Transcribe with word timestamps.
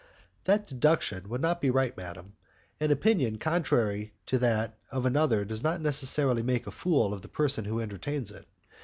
"That 0.45 0.65
deduction 0.65 1.29
would 1.29 1.41
not 1.41 1.61
be 1.61 1.69
right, 1.69 1.95
madam. 1.95 2.33
An 2.79 2.89
opinion 2.89 3.37
contrary 3.37 4.15
to 4.25 4.39
that 4.39 4.75
of 4.89 5.05
another 5.05 5.45
does 5.45 5.61
not 5.61 5.79
necessarily 5.79 6.41
make 6.41 6.65
a 6.65 6.71
fool 6.71 7.13
of 7.13 7.21
the 7.21 7.27
person 7.27 7.65
who 7.65 7.79
entertains 7.79 8.31
it. 8.31 8.47